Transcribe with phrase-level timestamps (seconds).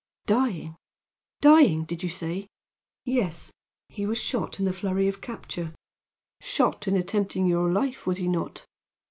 [0.25, 0.77] "Dying!
[1.41, 2.47] dying, did you say?"
[3.05, 3.53] "Yes.
[3.87, 5.75] He was shot in the flurry of capture."
[6.39, 8.65] "Shot in attempting your life, was he not?"